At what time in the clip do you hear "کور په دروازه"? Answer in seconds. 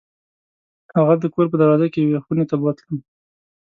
1.33-1.87